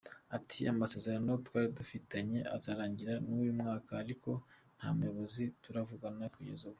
Ati 0.37 0.59
“Amasezerano 0.73 1.31
twari 1.45 1.67
dufitanye 1.79 2.39
azarangirana 2.55 3.21
n’uyu 3.27 3.53
mwaka 3.59 3.91
ariko 4.03 4.29
nta 4.77 4.87
muyobozi 4.95 5.43
turavugana 5.63 6.25
kugeza 6.37 6.63
ubu. 6.65 6.69